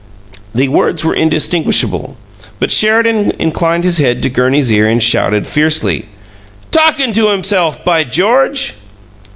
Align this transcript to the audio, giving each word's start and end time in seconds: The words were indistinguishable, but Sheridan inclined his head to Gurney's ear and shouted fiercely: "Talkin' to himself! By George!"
The 0.55 0.67
words 0.67 1.05
were 1.05 1.13
indistinguishable, 1.13 2.17
but 2.57 2.71
Sheridan 2.71 3.33
inclined 3.37 3.83
his 3.83 3.99
head 3.99 4.23
to 4.23 4.31
Gurney's 4.31 4.71
ear 4.71 4.87
and 4.87 4.97
shouted 5.03 5.45
fiercely: 5.45 6.05
"Talkin' 6.71 7.13
to 7.13 7.27
himself! 7.29 7.85
By 7.85 8.03
George!" 8.03 8.73